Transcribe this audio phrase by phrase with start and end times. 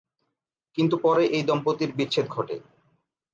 [0.77, 2.55] কিন্তু পরে এই দম্পতির বিচ্ছেদ ঘটে।